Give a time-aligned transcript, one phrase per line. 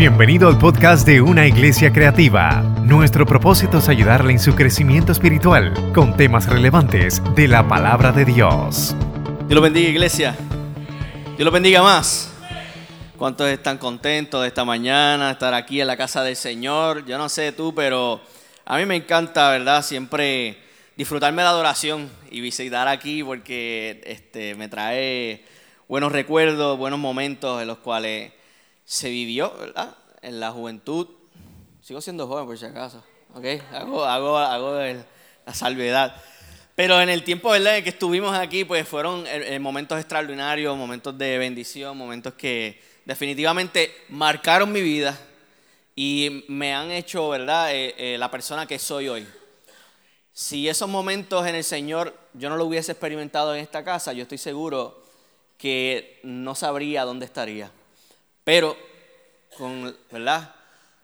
[0.00, 2.62] Bienvenido al podcast de Una Iglesia Creativa.
[2.82, 8.24] Nuestro propósito es ayudarle en su crecimiento espiritual con temas relevantes de la palabra de
[8.24, 8.96] Dios.
[9.40, 10.34] Dios lo bendiga, iglesia.
[11.36, 12.32] Dios lo bendiga más.
[13.18, 17.04] ¿Cuántos están contentos de esta mañana, estar aquí en la casa del Señor?
[17.04, 18.22] Yo no sé tú, pero
[18.64, 19.82] a mí me encanta, ¿verdad?
[19.82, 20.56] Siempre
[20.96, 25.44] disfrutarme de la adoración y visitar aquí porque este, me trae
[25.88, 28.32] buenos recuerdos, buenos momentos en los cuales
[28.90, 29.96] se vivió, ¿verdad?
[30.20, 31.06] En la juventud.
[31.80, 33.04] Sigo siendo joven por si acaso,
[33.34, 33.44] ¿ok?
[33.72, 34.80] Hago, hago, hago
[35.46, 36.20] la salvedad.
[36.74, 37.84] Pero en el tiempo, ¿verdad?
[37.84, 43.94] Que estuvimos aquí, pues fueron eh, eh, momentos extraordinarios, momentos de bendición, momentos que definitivamente
[44.08, 45.16] marcaron mi vida
[45.94, 47.68] y me han hecho, ¿verdad?
[47.70, 49.24] Eh, la persona que soy hoy.
[50.32, 54.22] Si esos momentos en el Señor yo no lo hubiese experimentado en esta casa, yo
[54.22, 55.00] estoy seguro
[55.58, 57.70] que no sabría dónde estaría.
[58.44, 58.76] Pero
[59.56, 60.54] con, ¿verdad?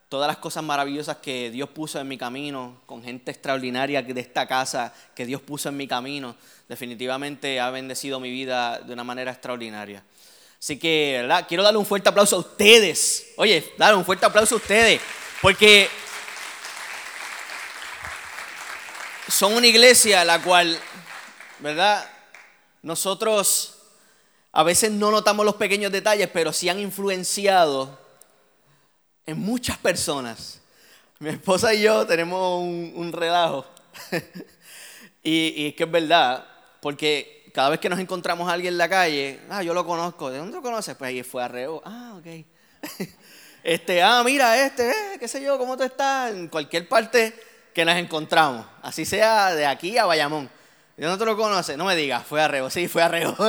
[0.09, 4.47] Todas las cosas maravillosas que Dios puso en mi camino, con gente extraordinaria de esta
[4.47, 6.37] casa que Dios puso en mi camino,
[6.69, 10.02] definitivamente ha bendecido mi vida de una manera extraordinaria.
[10.59, 11.45] Así que, ¿verdad?
[11.47, 13.33] Quiero darle un fuerte aplauso a ustedes.
[13.37, 15.01] Oye, darle un fuerte aplauso a ustedes,
[15.43, 15.88] porque
[19.29, 20.79] son una iglesia la cual,
[21.59, 22.09] ¿verdad?
[22.82, 23.76] Nosotros
[24.57, 27.99] a veces no notamos los pequeños detalles, pero sí han influenciado
[29.26, 30.63] en muchas personas.
[31.18, 33.66] Mi esposa y yo tenemos un, relajo.
[35.23, 36.46] y, es que es verdad,
[36.80, 40.30] porque cada vez que nos encontramos a alguien en la calle, ah, yo lo conozco.
[40.30, 40.96] ¿De dónde lo conoces?
[40.96, 41.52] Pues ahí fue a.
[41.85, 42.46] Ah, ok.
[43.63, 46.30] este, ah, mira, este, eh, qué sé yo, ¿cómo tú estás?
[46.30, 47.38] En cualquier parte
[47.74, 48.65] que nos encontramos.
[48.80, 50.48] Así sea de aquí a Bayamón.
[50.96, 53.37] Yo no te lo conoce, no me digas, fue arreo, sí, fue arreo.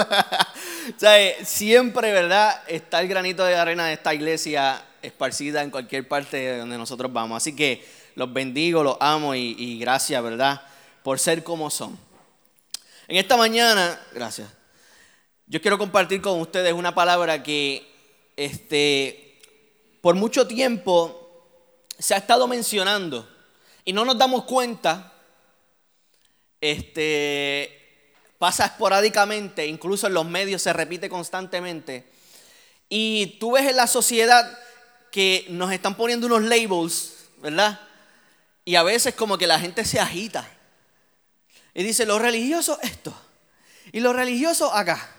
[0.97, 2.61] sea, siempre, ¿verdad?
[2.67, 7.11] Está el granito de arena de esta iglesia esparcida en cualquier parte de donde nosotros
[7.11, 7.37] vamos.
[7.37, 7.85] Así que
[8.15, 10.61] los bendigo, los amo y, y gracias, ¿verdad?
[11.03, 11.97] Por ser como son.
[13.07, 14.49] En esta mañana, gracias.
[15.45, 17.87] Yo quiero compartir con ustedes una palabra que
[18.35, 19.39] este,
[20.01, 21.47] por mucho tiempo
[21.97, 23.27] se ha estado mencionando
[23.85, 25.13] y no nos damos cuenta
[26.59, 27.76] este,
[28.37, 32.07] pasa esporádicamente, incluso en los medios se repite constantemente.
[32.89, 34.57] Y tú ves en la sociedad
[35.11, 37.79] que nos están poniendo unos labels, ¿verdad?
[38.65, 40.47] Y a veces como que la gente se agita.
[41.73, 43.13] Y dice, los religiosos esto.
[43.91, 45.09] Y los religiosos acá.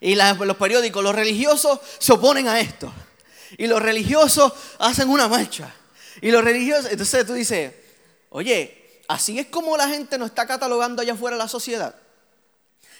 [0.00, 2.92] Y los periódicos, los religiosos se oponen a esto.
[3.56, 5.74] Y los religiosos hacen una marcha.
[6.20, 7.72] Y los religiosos, entonces tú dices,
[8.30, 11.94] oye, así es como la gente nos está catalogando allá afuera la sociedad.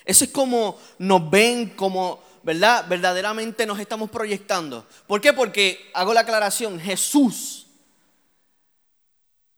[0.08, 2.86] Eso es como nos ven, como, ¿verdad?
[2.88, 4.86] Verdaderamente nos estamos proyectando.
[5.06, 5.34] ¿Por qué?
[5.34, 7.66] Porque, hago la aclaración, Jesús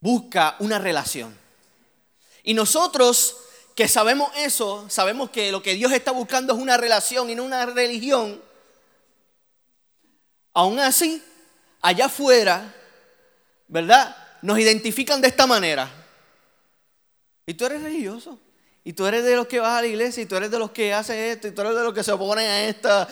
[0.00, 1.38] busca una relación.
[2.42, 3.36] Y nosotros
[3.76, 7.44] que sabemos eso, sabemos que lo que Dios está buscando es una relación y no
[7.44, 8.42] una religión.
[10.52, 11.22] Aún así,
[11.80, 12.74] allá afuera,
[13.68, 14.16] ¿verdad?
[14.42, 15.88] Nos identifican de esta manera.
[17.46, 18.36] Y tú eres religioso.
[18.84, 20.22] Y tú eres de los que vas a la iglesia.
[20.22, 21.48] Y tú eres de los que hacen esto.
[21.48, 23.08] Y tú eres de los que se oponen a esta.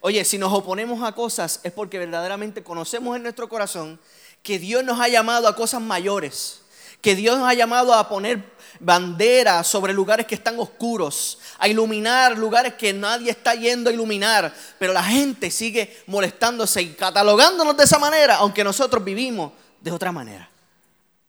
[0.00, 3.98] Oye, si nos oponemos a cosas es porque verdaderamente conocemos en nuestro corazón
[4.42, 6.60] que Dios nos ha llamado a cosas mayores.
[7.00, 8.42] Que Dios nos ha llamado a poner
[8.80, 14.52] banderas sobre lugares que están oscuros, a iluminar lugares que nadie está yendo a iluminar,
[14.78, 20.10] pero la gente sigue molestándose y catalogándonos de esa manera, aunque nosotros vivimos de otra
[20.12, 20.48] manera.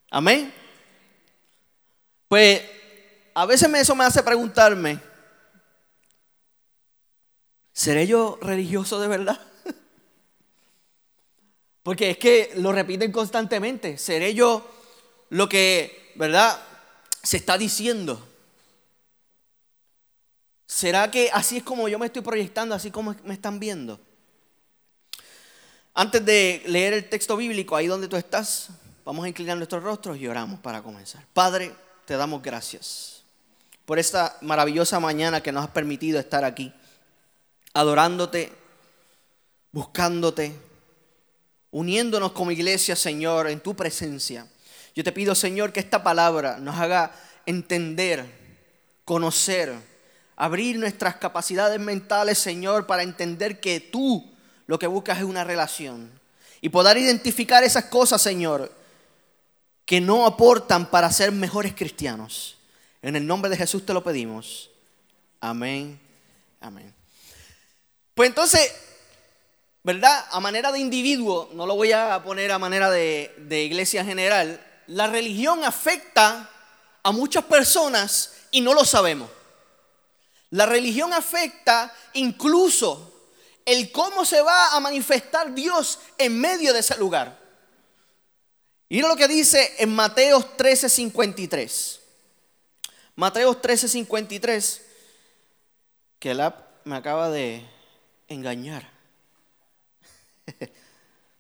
[0.10, 0.54] Amén.
[2.28, 2.62] Pues
[3.38, 5.00] a veces eso me hace preguntarme,
[7.72, 9.40] ¿seré yo religioso de verdad?
[11.84, 14.68] Porque es que lo repiten constantemente, ¿seré yo
[15.30, 16.60] lo que, verdad,
[17.22, 18.28] se está diciendo?
[20.66, 24.00] ¿Será que así es como yo me estoy proyectando, así como me están viendo?
[25.94, 28.70] Antes de leer el texto bíblico, ahí donde tú estás,
[29.06, 31.24] vamos a inclinar nuestros rostros y oramos para comenzar.
[31.36, 33.17] Padre, te damos gracias
[33.88, 36.74] por esta maravillosa mañana que nos has permitido estar aquí,
[37.74, 38.52] adorándote,
[39.72, 40.54] buscándote,
[41.72, 44.46] uniéndonos como iglesia, Señor, en tu presencia.
[44.94, 47.14] Yo te pido, Señor, que esta palabra nos haga
[47.46, 48.26] entender,
[49.06, 49.74] conocer,
[50.36, 54.30] abrir nuestras capacidades mentales, Señor, para entender que tú
[54.66, 56.12] lo que buscas es una relación.
[56.60, 58.70] Y poder identificar esas cosas, Señor,
[59.86, 62.57] que no aportan para ser mejores cristianos.
[63.02, 64.70] En el nombre de Jesús te lo pedimos.
[65.40, 66.00] Amén.
[66.60, 66.94] Amén.
[68.14, 68.74] Pues entonces,
[69.84, 70.26] ¿verdad?
[70.32, 75.08] A manera de individuo, no lo voy a poner a manera de, iglesia general, la
[75.08, 76.50] religión afecta
[77.04, 79.30] a muchas personas y no lo sabemos.
[80.50, 83.14] La religión afecta incluso
[83.66, 87.38] el cómo se va a manifestar Dios en medio de ese lugar.
[88.90, 92.07] Mira lo que dice en Mateo 13:53.
[93.18, 94.82] Mateo 13:53,
[96.20, 97.66] que el app me acaba de
[98.28, 98.88] engañar.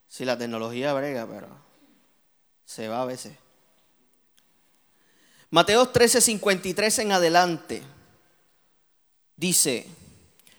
[0.09, 1.47] si la tecnología brega, pero
[2.65, 3.33] se va a veces.
[5.51, 7.83] Mateo 13:53 en adelante
[9.35, 9.85] dice,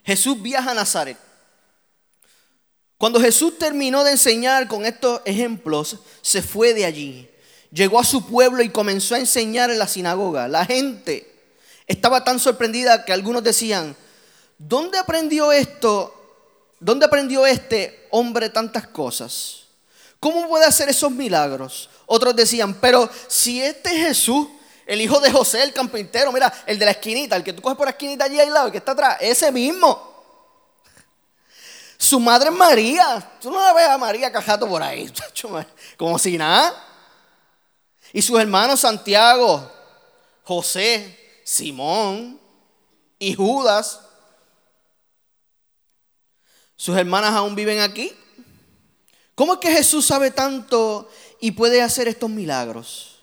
[0.05, 1.19] Jesús viaja a Nazaret.
[2.97, 7.29] Cuando Jesús terminó de enseñar con estos ejemplos, se fue de allí.
[7.71, 10.49] Llegó a su pueblo y comenzó a enseñar en la sinagoga.
[10.49, 11.31] La gente
[11.87, 13.97] estaba tan sorprendida que algunos decían,
[14.59, 16.15] ¿dónde aprendió esto?
[16.81, 19.65] ¿Dónde aprendió este hombre tantas cosas?
[20.21, 21.91] ¿Cómo puede hacer esos milagros?
[22.07, 24.49] Otros decían, pero si este es Jesús,
[24.87, 27.77] el hijo de José, el carpintero, mira, el de la esquinita, el que tú coges
[27.77, 30.09] por la esquinita allí al lado, el que está atrás, ese mismo.
[31.99, 33.33] Su madre es María.
[33.41, 35.13] Tú no la ves a María Cajato por ahí,
[35.97, 36.88] como si nada.
[38.13, 39.71] Y sus hermanos Santiago,
[40.45, 42.41] José, Simón
[43.19, 44.01] y Judas.
[46.77, 48.13] Sus hermanas aún viven aquí.
[49.35, 51.09] ¿Cómo es que Jesús sabe tanto
[51.41, 53.19] y puede hacer estos milagros?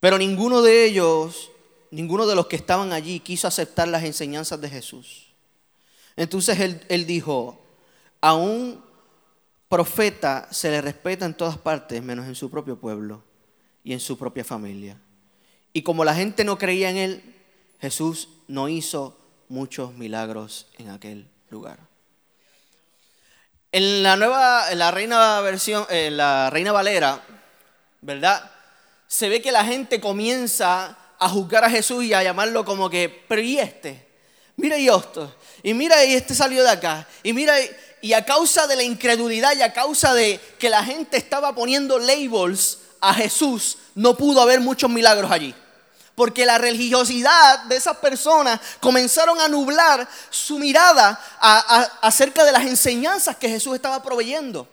[0.00, 1.50] Pero ninguno de ellos,
[1.90, 5.30] ninguno de los que estaban allí quiso aceptar las enseñanzas de Jesús.
[6.16, 6.58] Entonces
[6.88, 7.58] él, dijo,
[8.20, 8.84] a un
[9.70, 13.24] profeta se le respeta en todas partes, menos en su propio pueblo
[13.82, 14.98] y en su propia familia.
[15.72, 17.34] Y como la gente no creía en él,
[17.80, 19.16] Jesús no hizo
[19.48, 21.78] muchos milagros en aquel lugar.
[23.72, 27.22] En la nueva, en la reina versión, en la reina Valera,
[28.02, 28.50] ¿verdad?
[29.10, 33.24] se ve que la gente comienza a juzgar a Jesús y a llamarlo como que,
[33.26, 34.06] pero ¿y este?
[34.54, 35.34] Mira y esto,
[35.64, 37.68] y mira y este salió de acá, y mira, y
[38.12, 42.78] a causa de la incredulidad y a causa de que la gente estaba poniendo labels
[43.00, 45.54] a Jesús, no pudo haber muchos milagros allí.
[46.14, 51.18] Porque la religiosidad de esas personas comenzaron a nublar su mirada
[52.02, 54.68] acerca de las enseñanzas que Jesús estaba proveyendo.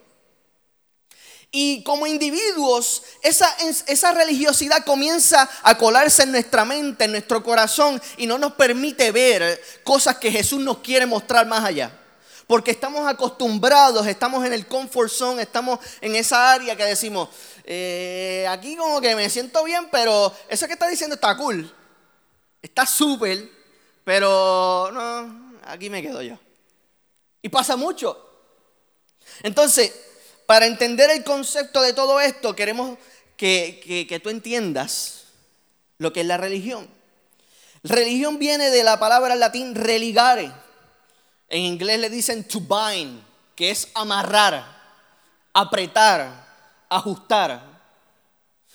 [1.51, 3.49] Y como individuos, esa,
[3.87, 9.11] esa, religiosidad comienza a colarse en nuestra mente, en nuestro corazón, y no nos permite
[9.11, 11.91] ver cosas que Jesús nos quiere mostrar más allá.
[12.47, 17.29] Porque estamos acostumbrados, estamos en el comfort zone, estamos en esa área que decimos,
[17.65, 21.69] eh, aquí como que me siento bien, pero eso que está diciendo está cool,
[22.61, 23.49] está súper,
[24.05, 26.39] pero no, aquí me quedo yo.
[27.41, 28.23] Y pasa mucho.
[29.43, 29.93] Entonces,
[30.45, 32.97] para entender el concepto de todo esto, queremos
[33.35, 35.25] que, tú entiendas
[35.97, 36.87] lo que es la religión.
[37.83, 40.51] Religión viene de la palabra latín religare.
[41.49, 43.21] En inglés le dicen to bind,
[43.55, 44.65] que es amarrar,
[45.53, 46.45] apretar,
[46.89, 47.63] ajustar.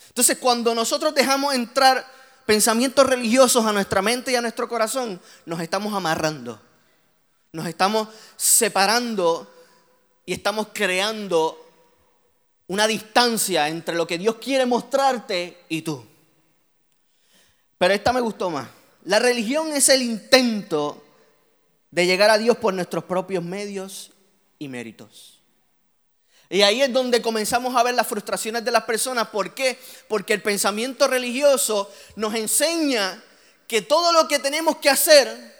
[0.08, 2.06] Entonces, cuando nosotros dejamos entrar
[2.46, 6.60] pensamientos religiosos a nuestra mente y a nuestro corazón, nos estamos amarrando.
[7.52, 9.52] Nos estamos separando
[10.24, 11.58] y estamos creando
[12.68, 16.04] una distancia entre lo que Dios quiere mostrarte y tú.
[17.76, 18.68] Pero esta me gustó más.
[19.04, 21.01] La religión es el intento
[21.92, 24.10] de llegar a Dios por nuestros propios medios
[24.58, 25.40] y méritos.
[26.48, 29.28] Y ahí es donde comenzamos a ver las frustraciones de las personas.
[29.28, 29.78] ¿Por qué?
[30.08, 33.22] Porque el pensamiento religioso nos enseña
[33.68, 35.52] que todo lo que tenemos que hacer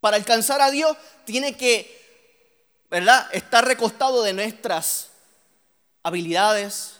[0.00, 5.10] para alcanzar a Dios tiene que, ¿verdad?, estar recostado de nuestras
[6.02, 6.94] habilidades,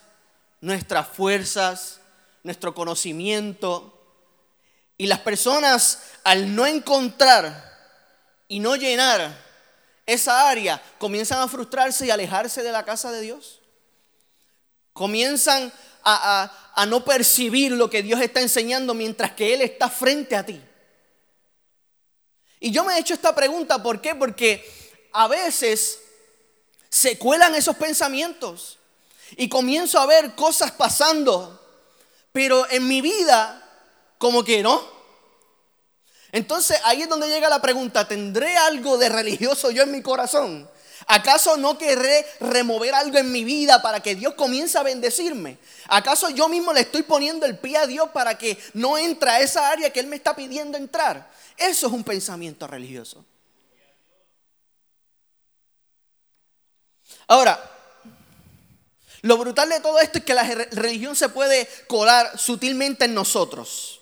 [0.61, 1.99] nuestras fuerzas,
[2.43, 4.00] nuestro conocimiento.
[5.01, 7.75] Y las personas al no encontrar
[8.47, 9.35] y no llenar
[10.05, 13.61] esa área, comienzan a frustrarse y alejarse de la casa de Dios.
[14.93, 20.45] Comienzan a, no percibir lo que Dios está enseñando mientras que Él está frente a
[20.45, 20.61] ti.
[22.59, 24.13] Y yo me he hecho esta pregunta, ¿por qué?
[24.13, 24.63] Porque
[25.13, 25.97] a veces
[26.89, 28.77] se cuelan esos pensamientos
[29.35, 31.59] y comienzo a ver cosas pasando,
[32.31, 33.60] pero en mi vida
[34.21, 34.79] como que no.
[36.31, 40.69] Entonces ahí es donde llega la pregunta, ¿tendré algo de religioso yo en mi corazón?
[41.07, 45.57] ¿Acaso no querré remover algo en mi vida para que Dios comience a bendecirme?
[45.87, 49.39] ¿Acaso yo mismo le estoy poniendo el pie a Dios para que no entre a
[49.41, 51.27] esa área que Él me está pidiendo entrar?
[51.57, 53.25] Eso es un pensamiento religioso.
[57.27, 57.59] Ahora,
[59.23, 64.00] lo brutal de todo esto es que la religión se puede colar sutilmente en nosotros.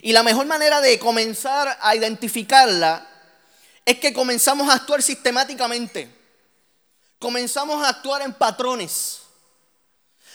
[0.00, 3.06] Y la mejor manera de comenzar a identificarla
[3.84, 6.08] es que comenzamos a actuar sistemáticamente.
[7.18, 9.20] Comenzamos a actuar en patrones.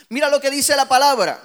[0.10, 1.42] Mira lo que dice la palabra.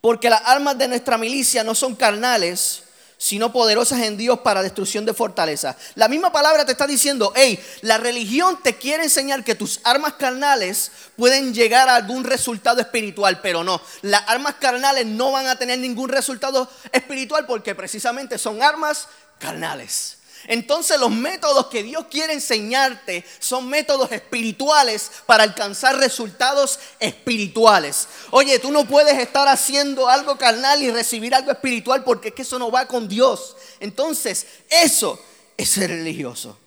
[0.00, 2.82] Porque las armas de nuestra milicia no son carnales,
[3.18, 5.76] sino poderosas en Dios para destrucción de fortaleza.
[5.94, 10.14] La misma palabra te está diciendo, hey, la religión te quiere enseñar que tus armas
[10.14, 15.56] carnales pueden llegar a algún resultado espiritual, pero no, las armas carnales no van a
[15.56, 19.08] tener ningún resultado espiritual porque precisamente son armas
[19.38, 20.15] carnales.
[20.44, 28.08] Entonces los métodos que Dios quiere enseñarte son métodos espirituales para alcanzar resultados espirituales.
[28.30, 32.42] Oye, tú no puedes estar haciendo algo carnal y recibir algo espiritual porque es que
[32.42, 33.56] eso no va con Dios.
[33.80, 35.20] Entonces, eso
[35.56, 36.58] es ser religioso.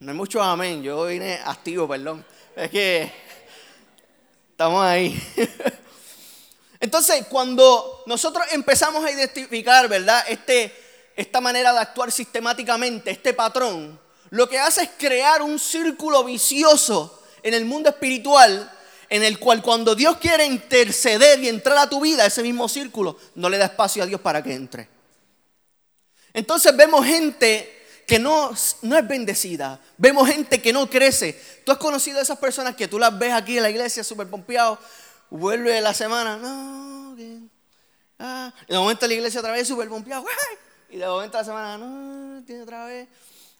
[0.00, 2.24] No hay mucho amén, yo vine activo, perdón.
[2.54, 3.12] Es que
[4.50, 5.20] estamos ahí.
[6.80, 10.24] Entonces, cuando nosotros empezamos a identificar, ¿verdad?
[10.28, 10.87] Este
[11.18, 13.98] esta manera de actuar sistemáticamente, este patrón,
[14.30, 18.70] lo que hace es crear un círculo vicioso en el mundo espiritual
[19.08, 23.18] en el cual cuando Dios quiere interceder y entrar a tu vida, ese mismo círculo
[23.34, 24.88] no le da espacio a Dios para que entre.
[26.32, 31.42] Entonces vemos gente que no, no es bendecida, vemos gente que no crece.
[31.64, 34.28] Tú has conocido a esas personas que tú las ves aquí en la iglesia súper
[34.28, 34.78] pompeado,
[35.30, 37.16] vuelve la semana, no.
[38.20, 40.24] Ah, en el momento la iglesia otra vez súper pompeado,
[40.90, 43.08] y de momento la semana, no, tiene otra vez.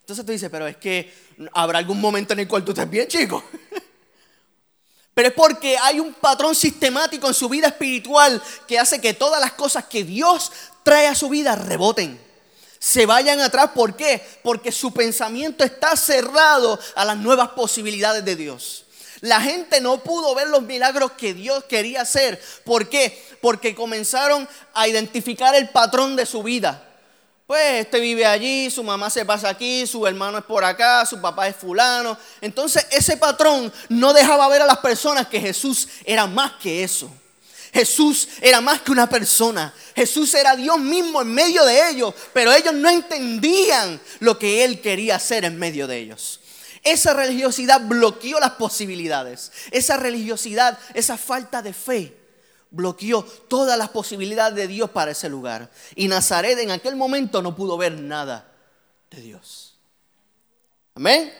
[0.00, 1.12] Entonces tú dices, pero es que
[1.52, 3.44] habrá algún momento en el cual tú estés bien, chico.
[5.18, 9.40] Pero es porque hay un patrón sistemático en su vida espiritual que hace que todas
[9.40, 10.52] las cosas que Dios
[10.84, 12.20] trae a su vida reboten.
[12.78, 13.70] Se vayan atrás.
[13.74, 14.24] ¿Por qué?
[14.44, 18.84] Porque su pensamiento está cerrado a las nuevas posibilidades de Dios.
[19.20, 22.40] La gente no pudo ver los milagros que Dios quería hacer.
[22.64, 23.20] ¿Por qué?
[23.40, 26.87] Porque comenzaron a identificar el patrón de su vida.
[27.48, 31.18] Pues este vive allí, su mamá se pasa aquí, su hermano es por acá, su
[31.18, 32.18] papá es fulano.
[32.42, 37.10] Entonces ese patrón no dejaba ver a las personas que Jesús era más que eso.
[37.72, 39.72] Jesús era más que una persona.
[39.96, 44.82] Jesús era Dios mismo en medio de ellos, pero ellos no entendían lo que Él
[44.82, 46.40] quería hacer en medio de ellos.
[46.84, 49.52] Esa religiosidad bloqueó las posibilidades.
[49.70, 52.17] Esa religiosidad, esa falta de fe
[52.70, 55.70] bloqueó todas las posibilidades de Dios para ese lugar.
[55.94, 58.52] Y Nazaret en aquel momento no pudo ver nada
[59.10, 59.76] de Dios.
[60.94, 61.32] Amén.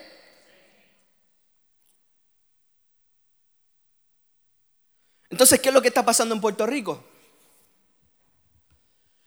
[5.29, 7.03] Entonces, ¿qué es lo que está pasando en Puerto Rico?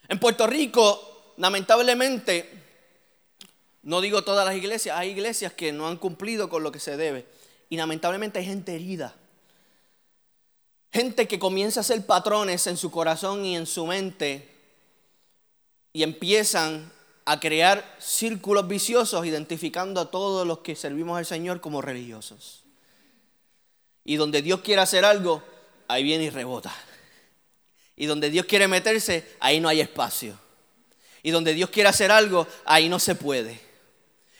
[0.09, 2.51] En Puerto Rico, lamentablemente,
[3.83, 6.97] no digo todas las iglesias, hay iglesias que no han cumplido con lo que se
[6.97, 7.27] debe.
[7.69, 9.15] Y lamentablemente hay gente herida
[10.93, 14.49] Gente que comienza a ser patrones en su corazón y en su mente
[15.93, 16.93] y empiezan
[17.25, 22.65] a crear círculos viciosos identificando a todos los que servimos al Señor como religiosos.
[24.05, 25.43] Y donde Dios quiere hacer algo,
[25.89, 26.75] ahí viene y rebota.
[27.97, 30.39] Y donde Dios quiere meterse, ahí no hay espacio.
[31.23, 33.61] Y donde Dios quiere hacer algo, ahí no se puede.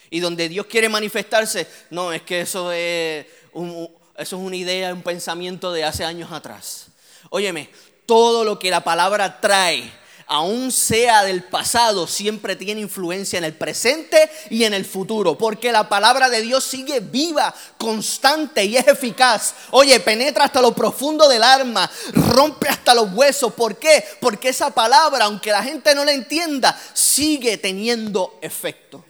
[0.09, 4.93] Y donde Dios quiere manifestarse, no, es que eso es un, eso es una idea,
[4.93, 6.87] un pensamiento de hace años atrás.
[7.29, 7.69] Óyeme,
[8.05, 9.91] todo lo que la palabra trae,
[10.27, 15.71] aún sea del pasado, siempre tiene influencia en el presente y en el futuro, porque
[15.71, 19.55] la palabra de Dios sigue viva, constante y es eficaz.
[19.71, 23.53] Oye, penetra hasta lo profundo del alma, rompe hasta los huesos.
[23.53, 24.05] ¿Por qué?
[24.19, 29.03] Porque esa palabra, aunque la gente no la entienda, sigue teniendo efecto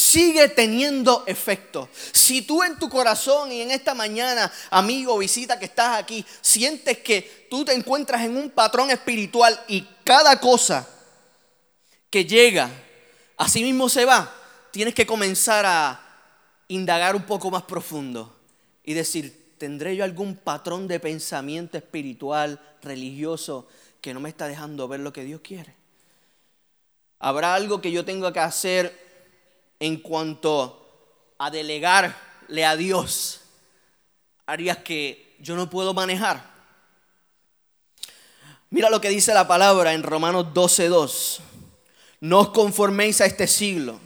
[0.00, 1.88] sigue teniendo efecto.
[2.12, 6.98] Si tú en tu corazón y en esta mañana, amigo, visita que estás aquí, sientes
[6.98, 10.88] que tú te encuentras en un patrón espiritual y cada cosa
[12.08, 12.70] que llega,
[13.36, 14.34] así mismo se va,
[14.70, 16.00] tienes que comenzar a
[16.68, 18.34] indagar un poco más profundo
[18.82, 23.68] y decir, ¿tendré yo algún patrón de pensamiento espiritual, religioso,
[24.00, 25.74] que no me está dejando ver lo que Dios quiere?
[27.18, 29.09] ¿Habrá algo que yo tenga que hacer
[29.80, 30.86] en cuanto
[31.38, 33.40] a delegarle a Dios
[34.46, 36.50] áreas que yo no puedo manejar.
[38.68, 41.40] Mira lo que dice la palabra en Romanos 12:2.
[42.20, 43.98] No os conforméis a este siglo,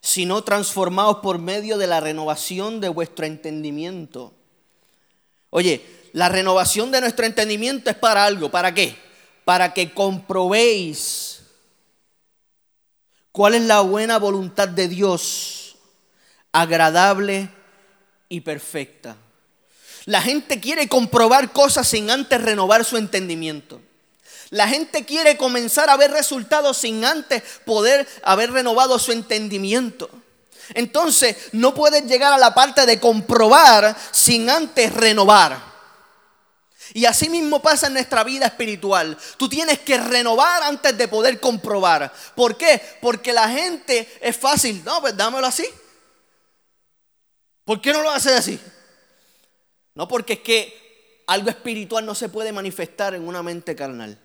[0.00, 4.32] sino transformaos por medio de la renovación de vuestro entendimiento.
[5.50, 8.50] Oye, la renovación de nuestro entendimiento es para algo.
[8.50, 8.96] ¿Para qué?
[9.44, 11.35] Para que comprobéis
[13.36, 15.76] ¿Cuál es la buena voluntad de Dios?
[16.52, 17.50] Agradable
[18.30, 19.14] y perfecta.
[20.06, 23.82] La gente quiere comprobar cosas sin antes renovar su entendimiento.
[24.48, 30.08] La gente quiere comenzar a ver resultados sin antes poder haber renovado su entendimiento.
[30.72, 35.75] Entonces, no puedes llegar a la parte de comprobar sin antes renovar.
[36.94, 39.16] Y así mismo pasa en nuestra vida espiritual.
[39.36, 42.12] Tú tienes que renovar antes de poder comprobar.
[42.34, 42.80] ¿Por qué?
[43.00, 44.82] Porque la gente es fácil.
[44.84, 45.66] No, pues dámelo así.
[47.64, 48.60] ¿Por qué no lo haces así?
[49.94, 54.18] No, porque es que algo espiritual no se puede manifestar en una mente carnal.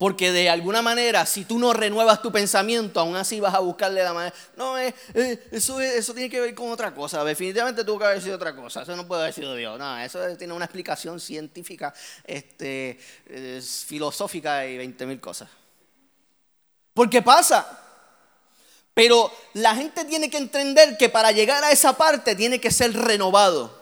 [0.00, 4.02] Porque de alguna manera, si tú no renuevas tu pensamiento, aún así vas a buscarle
[4.02, 4.34] la manera.
[4.56, 7.22] No, eh, eh, eso, eso tiene que ver con otra cosa.
[7.22, 8.80] Definitivamente tuvo que haber sido otra cosa.
[8.80, 9.78] Eso no puede haber sido Dios.
[9.78, 11.92] No, eso tiene una explicación científica,
[12.24, 12.98] este,
[13.86, 15.50] filosófica y 20 mil cosas.
[16.94, 17.68] Porque pasa.
[18.94, 22.94] Pero la gente tiene que entender que para llegar a esa parte tiene que ser
[22.94, 23.78] renovado.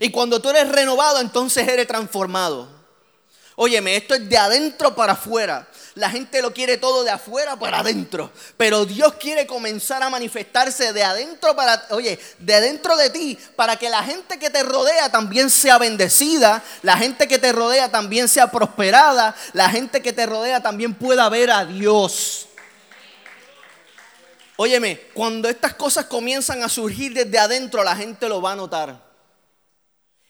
[0.00, 2.75] Y cuando tú eres renovado, entonces eres transformado.
[3.58, 5.66] Óyeme, esto es de adentro para afuera.
[5.94, 8.30] La gente lo quiere todo de afuera para adentro.
[8.58, 13.76] Pero Dios quiere comenzar a manifestarse de adentro para, oye, de adentro de ti, para
[13.76, 18.28] que la gente que te rodea también sea bendecida, la gente que te rodea también
[18.28, 22.48] sea prosperada, la gente que te rodea también pueda ver a Dios.
[24.56, 29.02] Óyeme, cuando estas cosas comienzan a surgir desde adentro, la gente lo va a notar.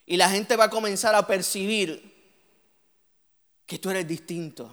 [0.07, 2.16] Y la gente va a comenzar a percibir
[3.67, 4.71] que tú eres distinto,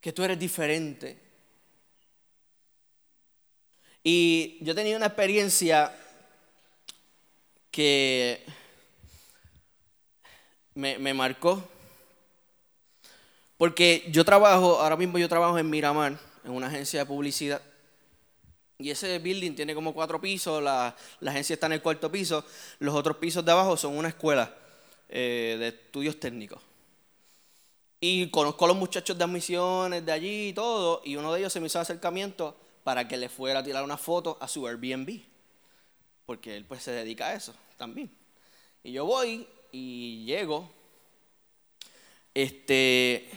[0.00, 1.18] que tú eres diferente.
[4.02, 5.94] Y yo tenía una experiencia
[7.70, 8.44] que
[10.74, 11.62] me, marcó,
[13.58, 17.62] porque yo trabajo, ahora mismo yo trabajo en Miramar, en una agencia de publicidad,
[18.78, 22.44] y ese building tiene como cuatro pisos, la, la agencia está en el cuarto piso,
[22.80, 24.52] los otros pisos de abajo son una escuela.
[25.14, 26.58] Eh, de estudios técnicos.
[28.04, 31.52] Y conozco a los muchachos de admisiones de allí y todo, y uno de ellos
[31.52, 35.20] se me hizo acercamiento para que le fuera a tirar una foto a su Airbnb,
[36.26, 38.10] porque él pues se dedica a eso también.
[38.82, 40.68] Y yo voy y llego,
[42.34, 43.30] este,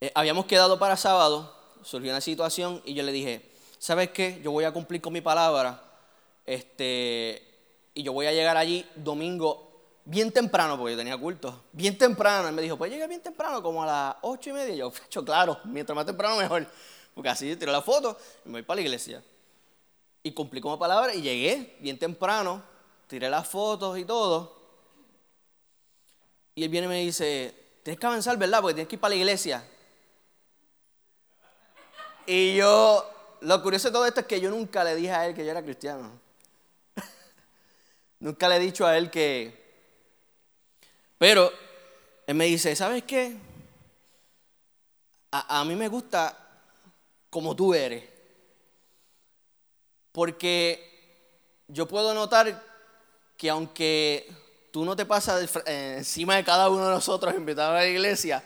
[0.00, 4.40] eh, habíamos quedado para sábado, surgió una situación y yo le dije, ¿sabes qué?
[4.42, 5.84] Yo voy a cumplir con mi palabra,
[6.44, 7.46] este,
[7.94, 9.69] y yo voy a llegar allí domingo
[10.10, 12.48] bien temprano, porque yo tenía culto, bien temprano.
[12.48, 14.74] Él me dijo, pues llegar bien temprano, como a las ocho y media.
[14.74, 16.66] yo, hecho, claro, mientras más temprano mejor.
[17.14, 19.22] Porque así tiré la foto y me voy para la iglesia.
[20.22, 22.62] Y cumplí como palabra y llegué bien temprano,
[23.06, 24.58] tiré las fotos y todo.
[26.56, 28.60] Y él viene y me dice, tienes que avanzar, ¿verdad?
[28.60, 29.64] Porque tienes que ir para la iglesia.
[32.26, 33.08] Y yo,
[33.42, 35.52] lo curioso de todo esto es que yo nunca le dije a él que yo
[35.52, 36.10] era cristiano.
[38.20, 39.59] Nunca le he dicho a él que...
[41.20, 41.52] Pero
[42.26, 43.36] él me dice, ¿sabes qué?
[45.32, 46.34] A, mí me gusta
[47.28, 48.02] como tú eres.
[50.12, 52.64] Porque yo puedo notar
[53.36, 54.32] que aunque
[54.70, 58.42] tú no te pasas eh, encima de cada uno de nosotros invitados a la iglesia,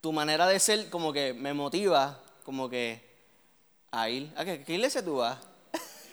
[0.00, 3.04] tu manera de ser como que me motiva, como que
[3.90, 4.32] a ir.
[4.36, 5.38] ¿A qué, qué iglesia tú vas?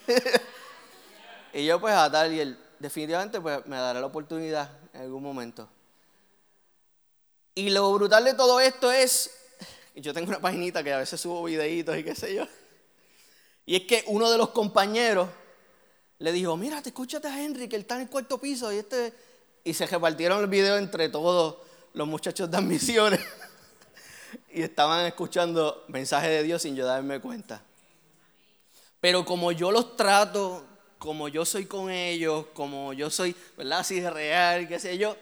[1.54, 5.24] y yo pues a tal y él, definitivamente pues, me dará la oportunidad en algún
[5.24, 5.70] momento.
[7.56, 9.32] Y lo brutal de todo esto es,
[9.96, 12.48] yo tengo una paginita que a veces subo videitos y qué sé yo,
[13.68, 15.28] y es que uno de los compañeros
[16.20, 18.78] le dijo, mira, te escúchate a Henry, que él está en el cuarto piso, y
[18.78, 19.14] este...
[19.64, 21.58] Y se repartieron el video entre todos
[21.94, 23.20] los muchachos de admisiones.
[24.54, 27.62] y estaban escuchando mensajes de Dios sin yo darme cuenta.
[29.02, 30.64] Pero como yo los trato
[30.98, 33.80] como yo soy con ellos, como yo soy, ¿verdad?
[33.80, 35.16] Así de real, qué sé yo.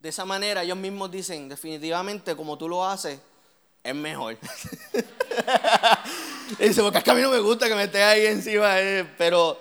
[0.00, 3.18] De esa manera ellos mismos dicen, definitivamente como tú lo haces,
[3.82, 4.34] es mejor.
[6.58, 8.80] y dice, porque es que a mí no me gusta que me estés ahí encima,
[8.80, 9.58] eh, pero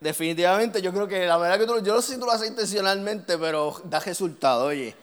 [0.00, 2.48] definitivamente yo creo que la verdad que tú, yo no sé si tú lo haces
[2.48, 4.94] intencionalmente, pero da resultado, oye.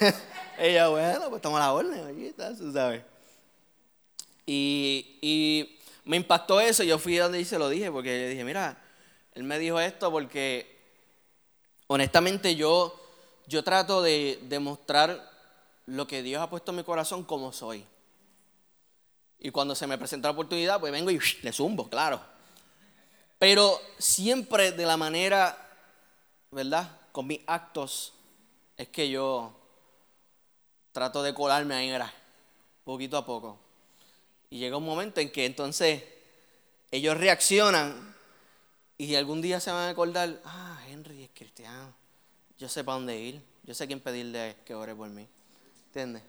[0.58, 2.34] Ella, bueno, pues toma la orden, oye,
[2.72, 3.02] sabes.
[4.44, 5.77] Y, y
[6.08, 6.82] me impactó eso.
[6.82, 8.82] Yo fui donde se lo dije, porque le dije, mira,
[9.34, 10.76] él me dijo esto porque
[11.86, 12.98] honestamente yo,
[13.46, 15.30] yo trato de demostrar
[15.84, 17.84] lo que Dios ha puesto en mi corazón como soy.
[19.38, 22.20] Y cuando se me presenta la oportunidad, pues vengo y le zumbo, claro.
[23.38, 25.56] Pero siempre de la manera,
[26.50, 26.90] ¿verdad?
[27.12, 28.14] Con mis actos,
[28.78, 29.52] es que yo
[30.90, 31.92] trato de colarme ahí,
[32.82, 33.67] poquito a poco.
[34.50, 36.02] Y llega un momento en que entonces
[36.90, 38.14] ellos reaccionan
[38.96, 41.94] y algún día se van a acordar, ah, Henry es cristiano,
[42.58, 45.26] yo sé para dónde ir, yo sé quién pedirle que ore por mí.
[45.86, 46.22] ¿Entiendes?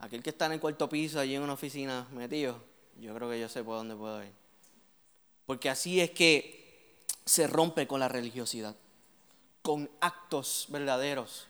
[0.00, 2.62] Aquel que está en el cuarto piso, allí en una oficina metido,
[2.98, 4.32] yo creo que yo sé por dónde puedo ir.
[5.46, 8.74] Porque así es que se rompe con la religiosidad,
[9.62, 11.46] con actos verdaderos,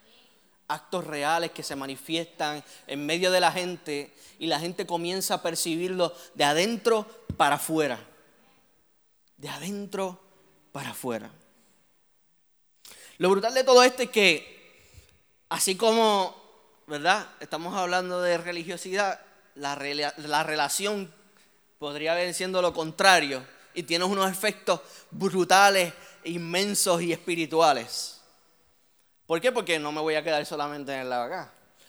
[0.71, 5.43] actos reales que se manifiestan en medio de la gente y la gente comienza a
[5.43, 7.07] percibirlo de adentro
[7.37, 7.99] para afuera.
[9.37, 10.21] De adentro
[10.73, 11.31] para afuera.
[13.19, 15.05] Lo brutal de todo esto es que,
[15.49, 16.35] así como,
[16.87, 17.27] ¿verdad?
[17.41, 19.21] Estamos hablando de religiosidad,
[19.57, 19.77] la,
[20.19, 21.13] la relación
[21.79, 24.81] podría haber siendo lo contrario y tiene unos efectos
[25.11, 25.93] brutales,
[26.25, 28.20] inmensos y espirituales.
[29.31, 29.53] ¿Por qué?
[29.53, 31.49] Porque no me voy a quedar solamente en el lado.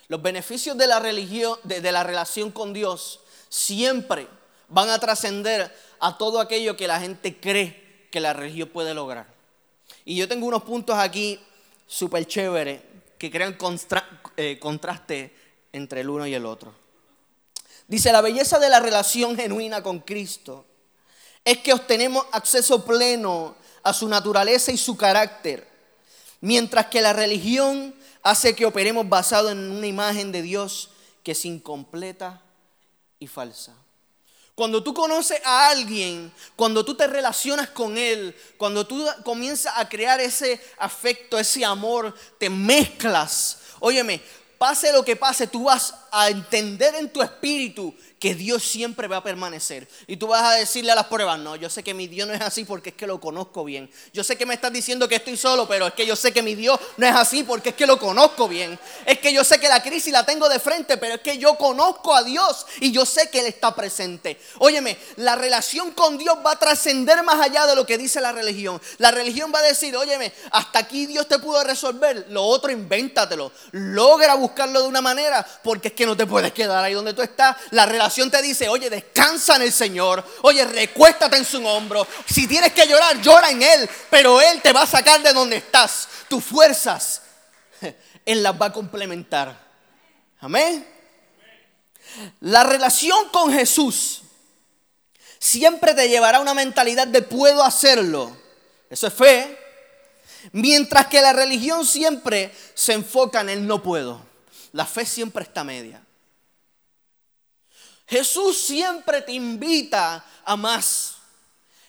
[0.09, 4.27] Los beneficios de la religión, de, la relación con Dios, siempre
[4.67, 9.25] van a trascender a todo aquello que la gente cree que la religión puede lograr.
[10.05, 11.39] Y yo tengo unos puntos aquí
[11.87, 12.79] súper chéveres
[13.17, 13.57] que crean
[14.37, 15.35] eh, contraste
[15.73, 16.75] entre el uno y el otro.
[17.87, 20.63] Dice, la belleza de la relación genuina con Cristo
[21.43, 25.70] es que obtenemos acceso pleno a su naturaleza y su carácter,
[26.41, 30.89] mientras que la religión hace que operemos basado en una imagen de Dios
[31.23, 32.41] que es incompleta
[33.19, 33.73] y falsa.
[34.55, 39.87] Cuando tú conoces a alguien, cuando tú te relacionas con él, cuando tú comienzas a
[39.87, 43.59] crear ese afecto, ese amor, te mezclas.
[43.79, 44.21] Óyeme,
[44.57, 49.17] pase lo que pase, tú vas a entender en tu espíritu que Dios siempre va
[49.17, 49.87] a permanecer.
[50.05, 52.35] Y tú vas a decirle a las pruebas, no, yo sé que mi Dios no
[52.35, 53.89] es así porque es que lo conozco bien.
[54.13, 56.43] Yo sé que me estás diciendo que estoy solo, pero es que yo sé que
[56.43, 58.77] mi Dios no es así porque es que lo conozco bien.
[59.07, 61.55] Es que yo sé que la crisis la tengo de frente, pero es que yo
[61.55, 64.39] conozco a Dios y yo sé que Él está presente.
[64.59, 68.31] Óyeme, la relación con Dios va a trascender más allá de lo que dice la
[68.31, 68.79] religión.
[68.99, 73.51] La religión va a decir, óyeme, hasta aquí Dios te pudo resolver, lo otro invéntatelo.
[73.71, 77.23] Logra buscarlo de una manera porque es que no te puedes quedar ahí donde tú
[77.23, 77.57] estás.
[77.71, 82.05] La relación te dice, oye, descansa en el Señor, oye, recuéstate en su hombro.
[82.27, 85.57] Si tienes que llorar, llora en Él, pero Él te va a sacar de donde
[85.57, 86.07] estás.
[86.27, 87.21] Tus fuerzas,
[88.25, 89.57] Él las va a complementar.
[90.39, 90.87] Amén.
[92.41, 94.23] La relación con Jesús
[95.39, 98.35] siempre te llevará a una mentalidad de puedo hacerlo.
[98.89, 99.57] Eso es fe.
[100.51, 104.21] Mientras que la religión siempre se enfoca en el no puedo.
[104.73, 106.01] La fe siempre está media.
[108.11, 111.15] Jesús siempre te invita a más.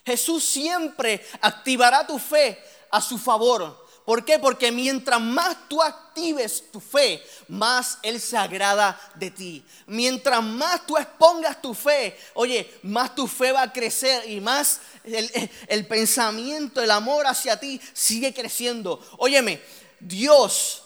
[0.06, 3.84] Jesús siempre activará tu fe a su favor.
[4.04, 4.38] ¿Por qué?
[4.38, 9.64] Porque mientras más tú actives tu fe, más Él se agrada de ti.
[9.86, 14.80] Mientras más tú expongas tu fe, oye, más tu fe va a crecer y más
[15.02, 19.04] el, pensamiento, el amor hacia ti sigue creciendo.
[19.18, 19.60] Óyeme,
[19.98, 20.84] Dios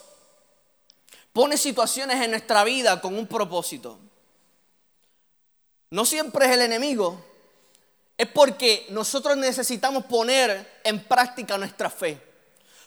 [1.31, 3.99] pone situaciones en nuestra vida con un propósito
[5.89, 7.23] no siempre es el enemigo,
[8.17, 12.21] es porque nosotros necesitamos poner en práctica nuestra fe.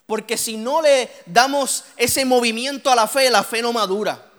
[0.07, 4.30] Porque si no le damos ese movimiento a la fe, la fe no madura.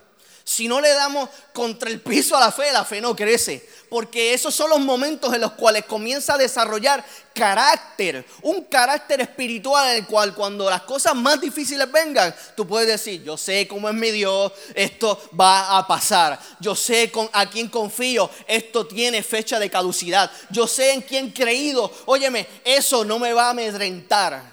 [0.51, 3.65] Si no le damos contra el piso a la fe, la fe no crece.
[3.89, 8.25] Porque esos son los momentos en los cuales comienza a desarrollar carácter.
[8.41, 13.23] Un carácter espiritual en el cual cuando las cosas más difíciles vengan, tú puedes decir,
[13.23, 16.37] yo sé cómo es mi Dios, esto va a pasar.
[16.59, 20.29] Yo sé con, a quién confío, esto tiene fecha de caducidad.
[20.49, 21.89] Yo sé en quién creído.
[22.07, 24.43] Óyeme, eso no me va a amedrentar.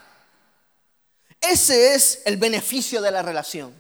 [1.41, 3.78] Ese es el beneficio de la relación.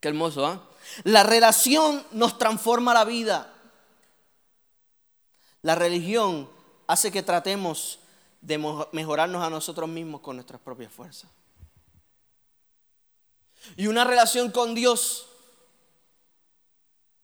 [0.00, 0.62] Qué hermoso, ¿ah?
[1.04, 3.52] La relación nos transforma la vida.
[5.62, 6.48] La religión
[6.86, 7.98] hace que tratemos
[8.40, 8.58] de
[8.92, 11.30] mejorarnos a nosotros mismos con nuestras propias fuerzas.
[13.76, 15.26] Y una relación con Dios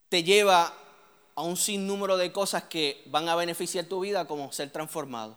[0.08, 0.74] te lleva
[1.34, 5.36] a un sinnúmero de cosas que van a beneficiar tu vida como ser transformado.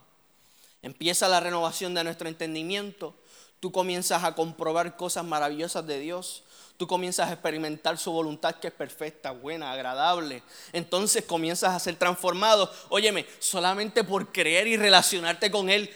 [0.82, 3.16] Empieza la renovación de nuestro entendimiento.
[3.60, 6.44] Tú comienzas a comprobar cosas maravillosas de Dios.
[6.78, 10.44] Tú comienzas a experimentar su voluntad que es perfecta, buena, agradable.
[10.74, 12.72] Entonces comienzas a ser transformado.
[12.90, 15.90] Óyeme, solamente por creer y relacionarte con Él.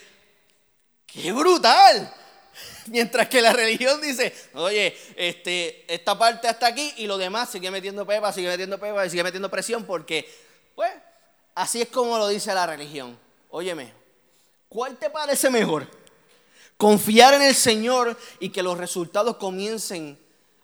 [1.06, 2.14] ¡Qué brutal!
[2.88, 7.72] Mientras que la religión dice, oye, este, esta parte hasta aquí y lo demás sigue
[7.72, 10.30] metiendo pepa, sigue metiendo pepa y sigue metiendo presión porque,
[10.76, 10.92] pues,
[11.56, 13.18] así es como lo dice la religión.
[13.50, 13.92] Óyeme,
[14.68, 15.88] ¿cuál te parece mejor?
[16.80, 20.18] Confiar en el Señor y que los resultados comiencen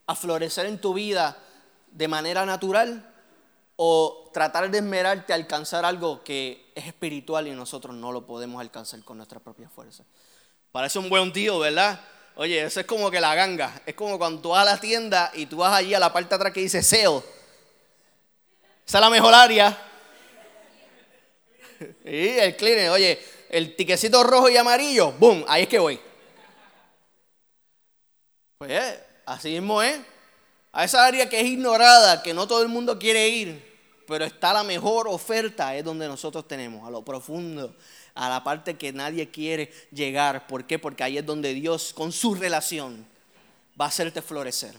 [0.08, 1.38] a florecer en tu vida
[1.91, 3.13] de manera natural
[3.75, 8.62] o tratar de esmerarte a alcanzar algo que es espiritual y nosotros no lo podemos
[8.62, 10.06] alcanzar con nuestra propia fuerza.
[10.71, 11.99] Parece un buen tío, ¿verdad?
[12.38, 13.82] Oye, eso es como que la ganga.
[13.86, 16.34] Es como cuando tú vas a la tienda y tú vas allí a la parte
[16.34, 17.21] atrás que dice SEO.
[18.88, 19.78] Esa es la mejor área.
[22.06, 23.19] Y el cleaner, oye,
[23.56, 25.46] el tiquecito rojo y amarillo, ¡boom!
[25.48, 25.98] Ahí es que voy.
[28.58, 29.98] Pues eh, así mismo es.
[30.74, 34.52] A esa área que es ignorada, que no todo el mundo quiere ir, pero está
[34.52, 37.74] la mejor oferta, es donde nosotros tenemos, a lo profundo,
[38.13, 40.48] a la parte que nadie quiere llegar.
[40.48, 40.78] ¿Por qué?
[40.78, 43.08] Porque ahí es donde Dios, con su relación,
[43.80, 44.76] va a hacerte florecer.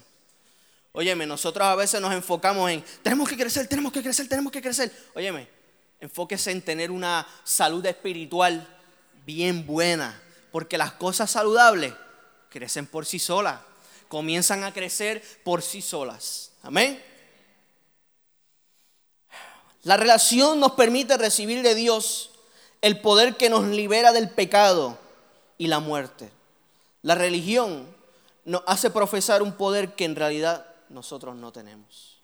[0.92, 4.60] Óyeme, nosotros a veces nos enfocamos en, tenemos que crecer, tenemos que crecer, tenemos que
[4.60, 4.92] crecer.
[5.14, 5.55] Óyeme,
[6.00, 8.66] enfóquese en tener una salud espiritual
[9.24, 10.20] bien buena,
[10.52, 11.92] porque las cosas saludables
[12.50, 13.60] crecen por sí solas
[14.08, 16.52] comienzan a crecer por sí solas.
[16.62, 17.02] Amén.
[19.82, 22.30] La relación nos permite recibir de Dios
[22.82, 24.98] el poder que nos libera del pecado
[25.58, 26.30] y la muerte.
[27.02, 27.86] La religión
[28.44, 32.15] nos hace profesar un poder que en realidad nosotros no tenemos.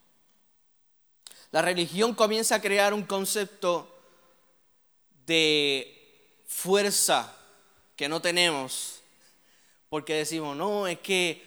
[1.53, 3.87] La religión comienza a crear un concepto
[5.27, 7.37] de fuerza
[7.95, 9.03] que no tenemos,
[9.91, 11.47] porque decimos, no, es que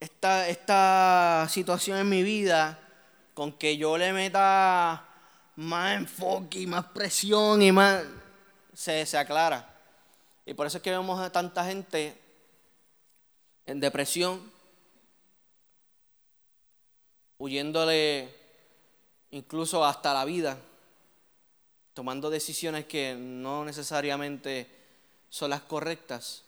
[0.00, 2.80] esta, esta situación en mi vida,
[3.32, 5.06] con que yo le meta
[5.54, 8.02] más enfoque y más presión y más,
[8.74, 9.72] se, se aclara.
[10.44, 12.18] Y por eso es que vemos a tanta gente
[13.66, 14.50] en depresión,
[17.38, 18.39] huyéndole
[19.30, 20.58] incluso hasta la vida,
[21.94, 24.68] tomando decisiones que no necesariamente
[25.28, 26.44] son las correctas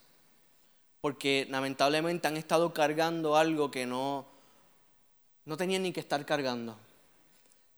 [1.03, 4.25] porque lamentablemente han estado cargando algo que no,
[5.43, 6.77] no tenían ni que estar cargando.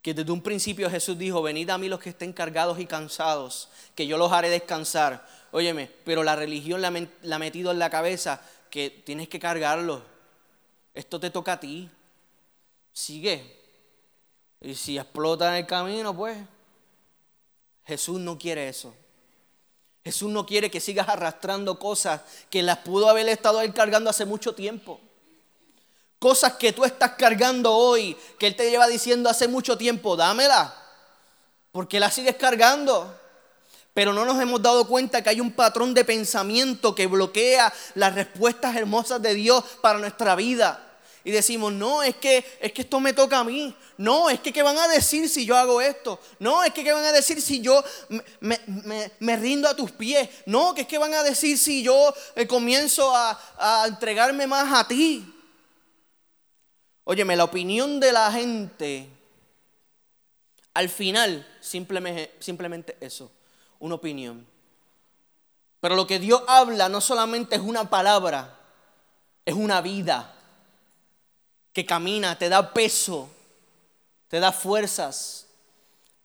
[0.03, 3.69] Que desde un principio Jesús dijo, venid a mí los que estén cargados y cansados,
[3.95, 5.27] que yo los haré descansar.
[5.51, 8.39] Óyeme, pero la religión le ha metido en la cabeza
[8.69, 10.03] que tienes que cargarlo.
[10.93, 11.89] Esto te toca a ti.
[12.93, 13.64] Sigue.
[14.65, 16.36] Y si explota en el camino, pues
[17.86, 18.95] Jesús no quiere eso.
[20.04, 24.25] Jesús no quiere que sigas arrastrando cosas que las pudo haber estado él cargando hace
[24.25, 24.99] mucho tiempo.
[26.17, 30.73] Cosas que tú estás cargando hoy, que Él te lleva diciendo hace mucho tiempo, dámela.
[31.71, 33.15] Porque la sigues cargando.
[33.93, 38.15] Pero no nos hemos dado cuenta que hay un patrón de pensamiento que bloquea las
[38.15, 40.84] respuestas hermosas de Dios para nuestra vida
[41.25, 43.75] y decimos, no, es que, es que esto me toca a mí.
[43.97, 46.19] No, es que qué van a decir si yo hago esto.
[46.38, 47.83] No, es que qué van a decir si yo
[48.41, 50.29] me, rindo a tus pies.
[50.45, 54.71] No, que es que van a decir si yo eh, comienzo a, a entregarme más
[54.71, 55.25] a ti.
[57.05, 59.09] Óyeme, la opinión de la gente,
[60.75, 63.31] al final, simplemente, simplemente eso,
[63.79, 64.45] una opinión.
[65.79, 68.59] Pero lo que Dios habla no solamente es una palabra,
[69.43, 70.34] es una vida
[71.75, 73.29] que camina, te da peso,
[74.29, 75.45] te da fuerzas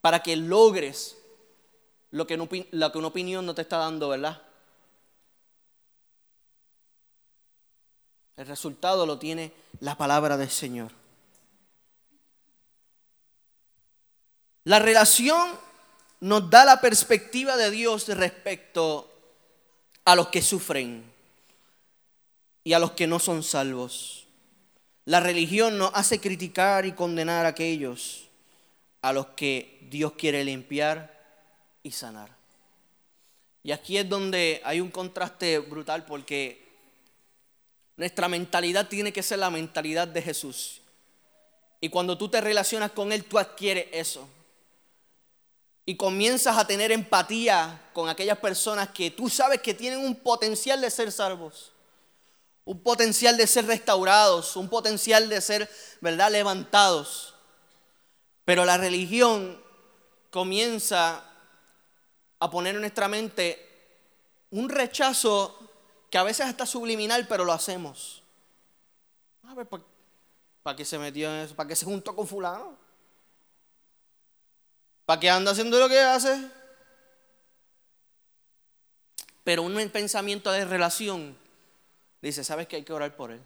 [0.00, 1.16] para que logres
[2.12, 4.40] lo que, una opinión no te está dando, ¿verdad?
[8.36, 10.92] El resultado lo tiene la palabra del Señor.
[14.62, 15.50] La relación
[16.20, 19.10] nos da la perspectiva de Dios respecto
[20.04, 21.12] a los que sufren
[22.62, 24.28] y a los que no son salvos.
[25.10, 28.28] La religión nos hace criticar y condenar a aquellos
[29.02, 31.18] a los que Dios quiere limpiar
[31.82, 32.30] y sanar.
[33.64, 36.64] Y aquí es donde hay un contraste brutal porque
[37.96, 40.80] nuestra mentalidad tiene que ser la mentalidad de Jesús.
[41.80, 44.28] Y cuando tú te relacionas con Él, tú adquieres eso.
[45.86, 50.80] Y comienzas a tener empatía con aquellas personas que tú sabes que tienen un potencial
[50.80, 51.72] de ser salvos
[52.64, 55.70] un potencial de ser restaurados, un potencial de ser,
[56.00, 57.34] ¿verdad?, levantados.
[58.44, 59.62] Pero la religión
[60.30, 61.24] comienza
[62.38, 63.66] a poner en nuestra mente
[64.50, 65.58] un rechazo
[66.10, 68.22] que a veces está subliminal, pero lo hacemos.
[69.44, 69.66] A ver,
[70.62, 71.54] ¿para qué se metió en eso?
[71.54, 72.76] ¿Para qué se juntó con fulano?
[75.06, 76.48] ¿Para qué anda haciendo lo que hace?
[79.42, 81.36] Pero un pensamiento de relación
[82.28, 83.40] dice, ¿sabes que hay que orar por él?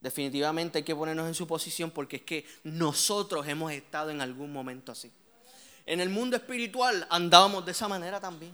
[0.00, 4.52] Definitivamente hay que ponernos en su posición porque es que nosotros hemos estado en algún
[4.52, 5.10] momento así.
[5.86, 8.52] En el mundo espiritual andábamos de esa manera también.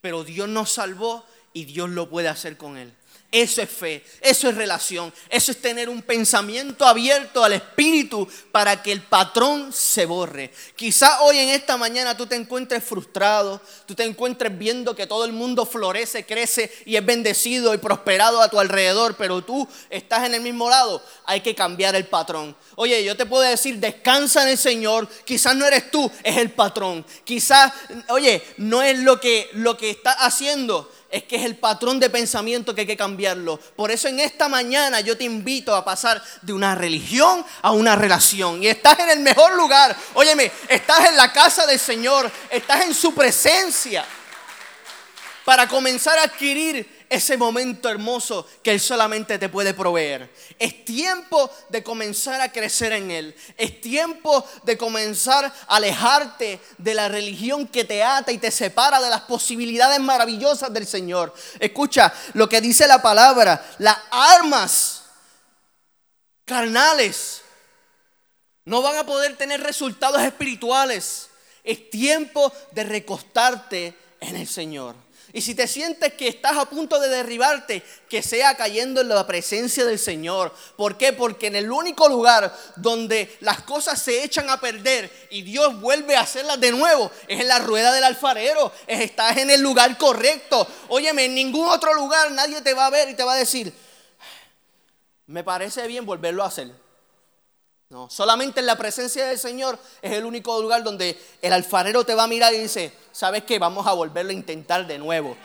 [0.00, 2.92] Pero Dios nos salvó y Dios lo puede hacer con él.
[3.36, 8.82] Eso es fe, eso es relación, eso es tener un pensamiento abierto al Espíritu para
[8.82, 10.50] que el patrón se borre.
[10.74, 15.26] Quizá hoy en esta mañana tú te encuentres frustrado, tú te encuentres viendo que todo
[15.26, 20.24] el mundo florece, crece y es bendecido y prosperado a tu alrededor, pero tú estás
[20.24, 21.02] en el mismo lado.
[21.26, 22.56] Hay que cambiar el patrón.
[22.76, 25.06] Oye, yo te puedo decir, descansa en el Señor.
[25.26, 27.04] Quizás no eres tú, es el patrón.
[27.24, 27.70] Quizás,
[28.08, 32.10] oye, no es lo que, lo que está haciendo es que es el patrón de
[32.10, 33.58] pensamiento que hay que cambiarlo.
[33.74, 37.96] Por eso en esta mañana yo te invito a pasar de una religión a una
[37.96, 38.62] relación.
[38.62, 39.96] Y estás en el mejor lugar.
[40.14, 44.04] Óyeme, estás en la casa del Señor, estás en su presencia
[45.44, 50.32] para comenzar a adquirir ese momento hermoso que Él solamente te puede proveer.
[50.58, 53.36] Es tiempo de comenzar a crecer en Él.
[53.56, 59.00] Es tiempo de comenzar a alejarte de la religión que te ata y te separa
[59.00, 61.34] de las posibilidades maravillosas del Señor.
[61.60, 63.64] Escucha lo que dice la palabra.
[63.78, 65.02] Las armas
[66.44, 67.42] carnales
[68.64, 71.28] no van a poder tener resultados espirituales.
[71.62, 75.05] Es tiempo de recostarte en el Señor.
[75.36, 79.26] Y si te sientes que estás a punto de derribarte, que sea cayendo en la
[79.26, 80.50] presencia del Señor.
[80.78, 81.12] ¿Por qué?
[81.12, 86.16] Porque en el único lugar donde las cosas se echan a perder y Dios vuelve
[86.16, 88.72] a hacerlas de nuevo es en la rueda del alfarero.
[88.86, 90.66] estás en el lugar correcto.
[90.88, 93.74] Óyeme, en ningún otro lugar nadie te va a ver y te va a decir,
[95.26, 96.85] me parece bien volverlo a hacer.
[97.88, 102.16] No, solamente en la presencia del Señor es el único lugar donde el alfarero te
[102.16, 103.60] va a mirar y dice, ¿sabes qué?
[103.60, 105.36] Vamos a volverlo a intentar de nuevo.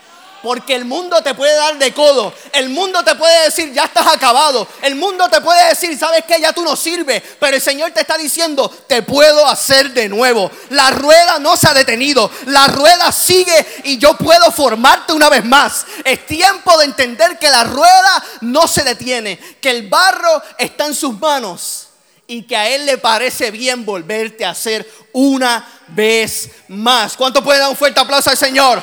[0.42, 2.34] Porque el mundo te puede dar de codo.
[2.52, 4.68] El mundo te puede decir, ya estás acabado.
[4.82, 7.22] El mundo te puede decir, sabes que ya tú no sirves.
[7.40, 10.50] Pero el Señor te está diciendo, te puedo hacer de nuevo.
[10.72, 12.32] La rueda no se ha detenido.
[12.48, 15.86] La rueda sigue y yo puedo formarte una vez más.
[16.04, 19.38] Es tiempo de entender que la rueda no se detiene.
[19.62, 21.90] Que el barro está en sus manos
[22.32, 27.18] y que a Él le parece bien volverte a hacer una vez más.
[27.18, 28.82] ¿Cuánto puede dar un fuerte aplauso al Señor?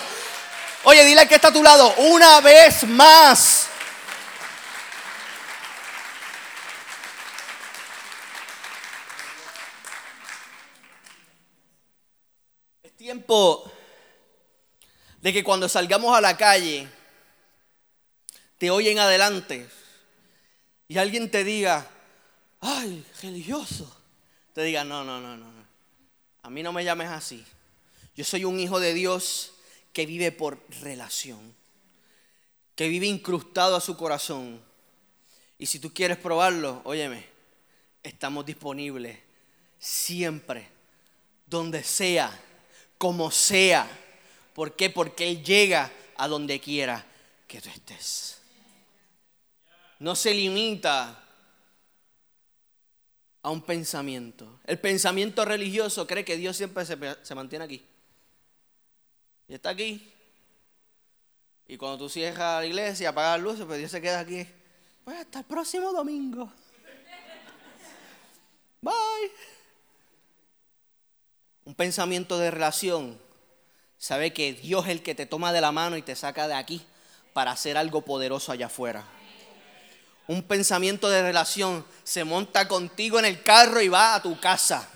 [0.85, 3.69] Oye, dile que está a tu lado, una vez más.
[12.83, 13.73] Es tiempo
[15.23, 16.87] de que cuando salgamos a la calle,
[18.59, 19.67] te oyen adelante
[20.87, 21.87] y alguien te diga,
[22.61, 23.95] ay, religioso,
[24.53, 25.47] te diga, no, no, no, no,
[26.43, 27.45] a mí no me llames así.
[28.15, 29.53] Yo soy un hijo de Dios
[29.93, 31.55] que vive por relación,
[32.75, 34.61] que vive incrustado a su corazón.
[35.59, 37.25] Y si tú quieres probarlo, óyeme,
[38.03, 39.19] estamos disponibles
[39.79, 40.69] siempre,
[41.47, 42.37] donde sea,
[42.97, 43.89] como sea.
[44.55, 44.91] ¿Por qué?
[44.91, 47.05] Porque Él llega a donde quiera
[47.47, 48.39] que tú estés.
[49.99, 51.28] No se limita
[53.49, 54.61] a un pensamiento.
[54.67, 57.83] El pensamiento religioso cree que Dios siempre se, mantiene aquí.
[59.49, 60.13] Y está aquí.
[61.67, 64.47] Y cuando tú cierras la iglesia, apagas las luces, pues Dios se queda aquí.
[65.03, 66.53] Pues hasta el próximo domingo.
[68.83, 68.93] Bye.
[71.65, 73.19] Un pensamiento de relación.
[73.97, 76.55] Sabe que Dios es el que te toma de la mano y te saca de
[76.55, 76.85] aquí
[77.33, 79.07] para hacer algo poderoso allá afuera
[80.29, 84.87] un pensamiento de relación, se monta contigo en el carro y va a tu casa.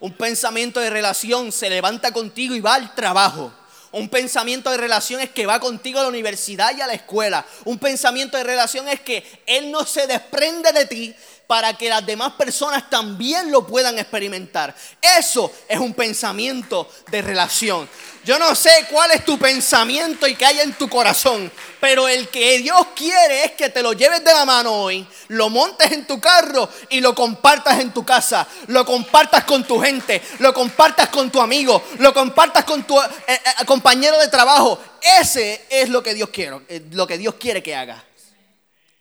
[0.00, 3.52] Un pensamiento de relación se levanta contigo y va al trabajo.
[3.90, 7.46] Un pensamiento de relación es que va contigo a la universidad y a la escuela.
[7.64, 11.14] Un pensamiento de relación es que Él no se desprende de ti
[11.46, 14.74] para que las demás personas también lo puedan experimentar.
[15.00, 17.88] Eso es un pensamiento de relación.
[18.24, 22.28] Yo no sé cuál es tu pensamiento y qué hay en tu corazón, pero el
[22.30, 26.06] que Dios quiere es que te lo lleves de la mano hoy, lo montes en
[26.06, 31.10] tu carro y lo compartas en tu casa, lo compartas con tu gente, lo compartas
[31.10, 34.80] con tu amigo, lo compartas con tu eh, eh, compañero de trabajo.
[35.20, 38.02] Ese es lo que Dios quiere, eh, lo que Dios quiere que haga.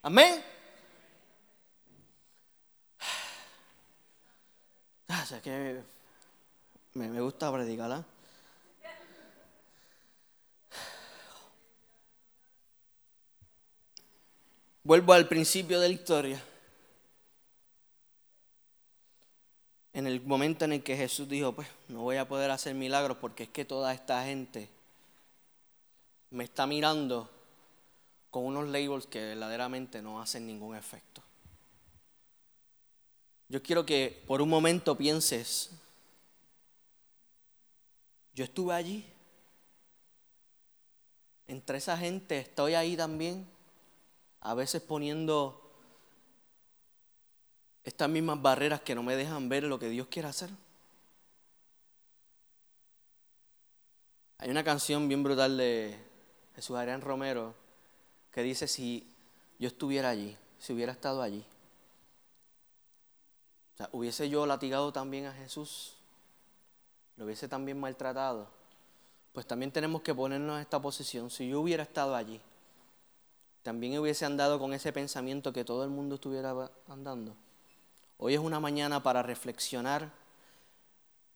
[0.02, 0.53] Amén.
[5.08, 5.84] Ah, que
[6.94, 8.04] me, me gusta predicar.
[14.84, 16.44] Vuelvo al principio de la historia.
[19.94, 23.18] En el momento en el que Jesús dijo, pues no voy a poder hacer milagros
[23.18, 24.68] porque es que toda esta gente
[26.32, 27.30] me está mirando
[28.30, 31.22] con unos labels que verdaderamente no hacen ningún efecto.
[33.54, 35.70] Yo quiero que por un momento pienses,
[38.34, 39.06] yo estuve allí,
[41.46, 43.48] entre esa gente estoy ahí también.
[44.42, 45.72] a veces poniendo
[47.84, 50.50] estas mismas barreras que no me dejan ver lo que Dios quiere hacer.
[54.40, 55.96] Hay una canción bien brutal de
[56.56, 57.54] Jesús Adrián Romero
[58.32, 59.08] que dice si
[59.60, 61.46] yo estuviera allí, si hubiera estado allí.
[63.74, 65.96] O sea, hubiese yo latigado también a Jesús,
[67.18, 68.48] lo hubiese también maltratado,
[69.32, 71.30] pues también tenemos que ponernos en esta posición.
[71.30, 72.40] Si yo hubiera estado allí,
[73.64, 77.36] también hubiese andado con ese pensamiento que todo el mundo estuviera andando.
[78.18, 80.12] Hoy es una mañana para reflexionar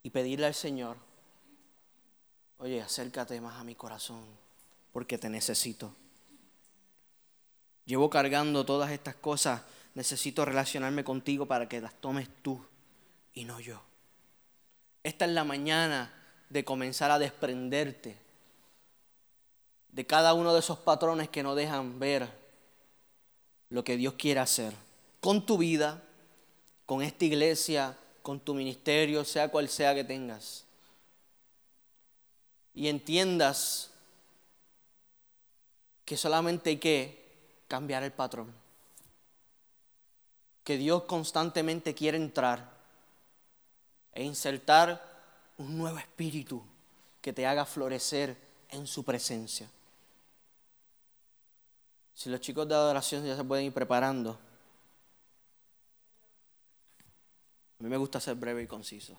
[0.03, 0.97] y pedirle al Señor,
[2.59, 4.23] oye, acércate más a mi corazón,
[4.91, 5.93] porque te necesito.
[7.85, 9.61] Llevo cargando todas estas cosas,
[9.97, 12.63] necesito relacionarme contigo para que las tomes tú
[13.33, 13.81] y no yo.
[15.01, 16.13] Esta es la mañana
[16.51, 18.15] de comenzar a desprenderte
[19.89, 22.29] de cada uno de esos patrones que no dejan ver
[23.71, 24.75] lo que Dios quiere hacer
[25.19, 26.03] con tu vida,
[26.85, 30.63] con esta iglesia, con tu ministerio, sea cual sea que tengas.
[32.75, 33.89] Y entiendas
[36.05, 38.66] que solamente hay que cambiar el patrón.
[40.67, 42.69] Que Dios constantemente quiere entrar
[44.11, 45.01] e insertar
[45.59, 46.61] un nuevo espíritu
[47.21, 48.35] que te haga florecer
[48.67, 49.69] en su presencia.
[52.13, 54.37] Si los chicos de adoración ya se pueden ir preparando.
[57.79, 59.17] A mí me gusta ser breve y conciso.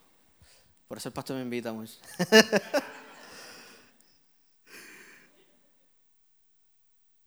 [0.86, 1.94] Por eso el pastor me invita mucho.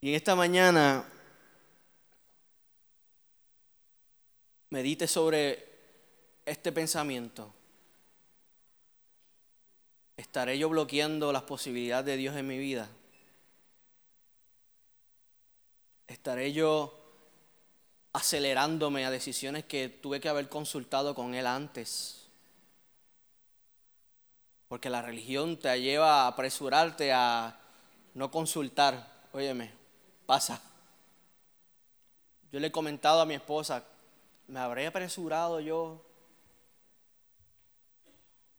[0.01, 1.11] y en esta mañana
[4.72, 5.69] medite sobre
[6.45, 7.53] este pensamiento.
[10.17, 12.89] ¿Estaré yo bloqueando las posibilidades de Dios en mi vida?
[16.07, 16.97] ¿Estaré yo
[18.13, 22.28] acelerándome a decisiones que tuve que haber consultado con Él antes?
[24.67, 27.59] Porque la religión te lleva a apresurarte a
[28.13, 29.26] no consultar.
[29.34, 29.72] Óyeme,
[30.26, 30.61] pasa.
[32.51, 33.84] Yo le he comentado a mi esposa,
[34.52, 36.06] ¿me habré apresurado yo?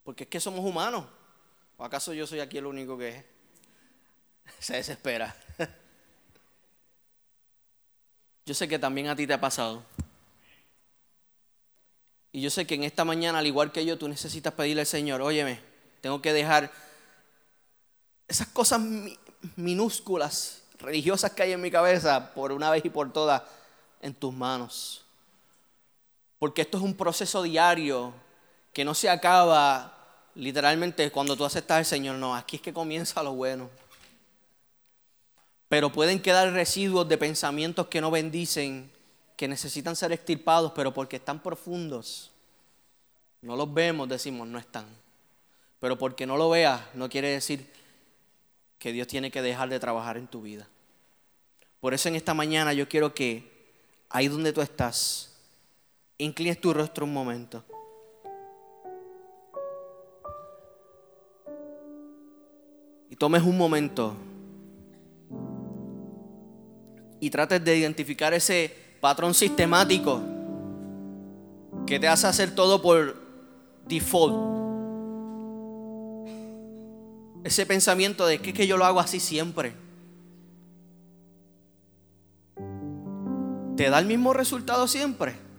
[0.04, 1.04] Porque es que somos humanos.
[1.76, 3.26] ¿O acaso yo soy aquí el único que
[4.58, 5.36] se desespera?
[8.44, 9.84] Yo sé que también a ti te ha pasado.
[12.32, 14.86] Y yo sé que en esta mañana, al igual que yo, tú necesitas pedirle al
[14.88, 15.60] Señor, óyeme,
[16.00, 16.72] tengo que dejar
[18.26, 18.80] esas cosas
[19.54, 23.42] minúsculas, religiosas que hay en mi cabeza, por una vez y por todas,
[24.00, 25.01] en tus manos.
[26.42, 28.12] Porque esto es un proceso diario
[28.72, 29.96] que no se acaba
[30.34, 32.16] literalmente cuando tú aceptas al Señor.
[32.16, 33.70] No, aquí es que comienza lo bueno.
[35.68, 38.90] Pero pueden quedar residuos de pensamientos que no bendicen,
[39.36, 42.32] que necesitan ser extirpados, pero porque están profundos.
[43.40, 44.86] No los vemos, decimos, no están.
[45.78, 47.72] Pero porque no lo veas, no quiere decir
[48.80, 50.66] que Dios tiene que dejar de trabajar en tu vida.
[51.80, 53.48] Por eso en esta mañana yo quiero que
[54.10, 55.31] ahí donde tú estás,
[56.24, 57.64] inclines tu rostro un momento.
[63.10, 64.16] Y tomes un momento
[67.20, 70.20] y trates de identificar ese patrón sistemático
[71.86, 73.16] que te hace hacer todo por
[73.86, 74.34] default.
[77.44, 79.74] Ese pensamiento de que, es que yo lo hago así siempre.
[83.76, 85.51] ¿Te da el mismo resultado siempre?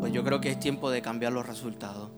[0.00, 2.10] Pues yo creo que es tiempo de cambiar los resultados.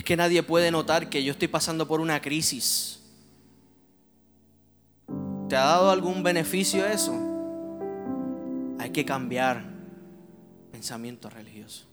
[0.00, 3.02] es que nadie puede notar que yo estoy pasando por una crisis.
[5.46, 7.12] ¿Te ha dado algún beneficio eso?
[8.78, 9.62] Hay que cambiar
[10.72, 11.86] pensamiento religioso.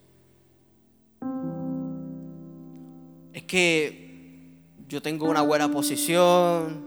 [3.33, 4.53] Es que
[4.87, 6.86] yo tengo una buena posición,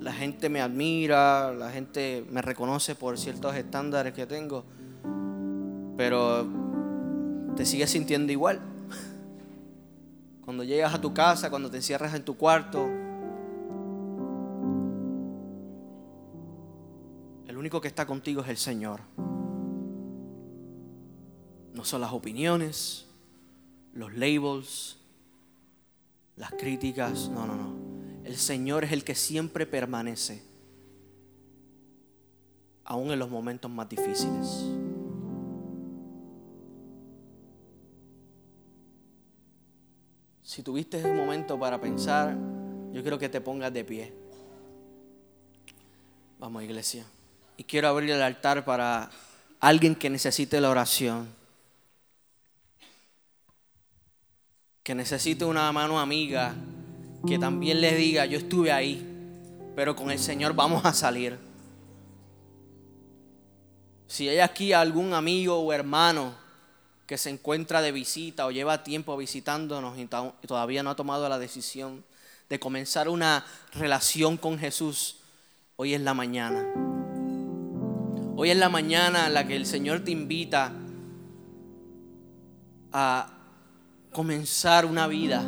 [0.00, 4.64] la gente me admira, la gente me reconoce por ciertos estándares que tengo,
[5.96, 6.46] pero
[7.56, 8.60] te sigues sintiendo igual.
[10.44, 12.88] Cuando llegas a tu casa, cuando te encierras en tu cuarto.
[17.46, 19.00] El único que está contigo es el Señor.
[21.74, 23.06] No son las opiniones,
[23.92, 24.98] los labels,
[26.36, 27.28] las críticas.
[27.28, 27.87] No, no, no.
[28.28, 30.42] El Señor es el que siempre permanece,
[32.84, 34.66] aún en los momentos más difíciles.
[40.42, 42.36] si tuviste un momento para pensar,
[42.92, 44.12] yo quiero que te pongas de pie.
[46.38, 47.06] Vamos, iglesia.
[47.56, 49.10] Y quiero abrir el altar para
[49.60, 51.28] alguien que necesite la oración.
[54.82, 56.54] Que necesite una mano amiga
[57.26, 59.04] que también le diga, yo estuve ahí,
[59.74, 61.38] pero con el Señor vamos a salir.
[64.06, 66.34] Si hay aquí algún amigo o hermano
[67.06, 70.06] que se encuentra de visita o lleva tiempo visitándonos y
[70.46, 72.04] todavía no ha tomado la decisión
[72.48, 75.16] de comenzar una relación con Jesús,
[75.76, 76.66] hoy es la mañana.
[78.36, 80.72] Hoy es la mañana en la que el Señor te invita
[82.92, 83.30] a
[84.12, 85.42] comenzar una vida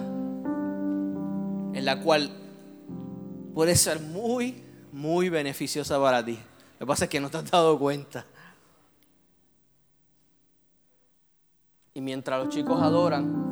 [1.72, 2.30] en la cual
[3.54, 4.62] puede ser muy,
[4.92, 6.38] muy beneficiosa para ti.
[6.78, 8.24] Lo que pasa es que no te has dado cuenta.
[11.94, 13.50] Y mientras los chicos adoran,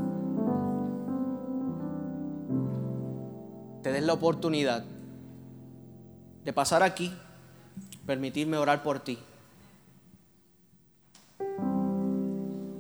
[3.83, 4.85] te des la oportunidad
[6.45, 7.13] de pasar aquí,
[8.07, 9.19] permitirme orar por ti.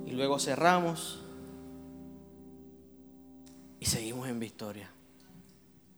[0.06, 1.20] Y luego cerramos
[3.80, 4.90] y seguimos en victoria.